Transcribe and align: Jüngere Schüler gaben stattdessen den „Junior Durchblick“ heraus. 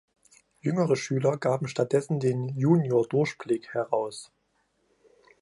Jüngere 0.61 0.95
Schüler 0.95 1.37
gaben 1.37 1.67
stattdessen 1.67 2.19
den 2.19 2.49
„Junior 2.57 3.07
Durchblick“ 3.07 3.71
heraus. 3.75 4.31